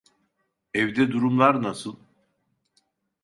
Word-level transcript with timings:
Evde 0.73 1.11
durumlar 1.11 1.63
nasıl? 1.63 1.95